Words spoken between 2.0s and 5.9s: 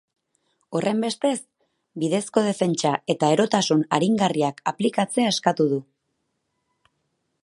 bidezko defentsa eta erotasun aringarriak aplikatzea eskatu du.